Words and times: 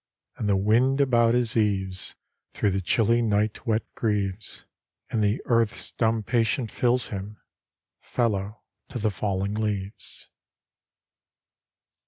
And 0.37 0.49
the 0.49 0.57
wind 0.57 0.99
about 0.99 1.35
his 1.35 1.55
eaves 1.55 2.15
Through 2.53 2.71
the 2.71 2.81
chilly 2.81 3.21
night 3.21 3.67
wet 3.67 3.83
grieves, 3.93 4.65
And 5.11 5.23
the 5.23 5.43
earth's 5.45 5.91
dumb 5.91 6.23
patience 6.23 6.71
fills 6.71 7.09
him, 7.09 7.39
Fellow 7.99 8.63
to 8.89 8.97
the 8.97 9.11
falling 9.11 9.53
leaves. 9.53 10.31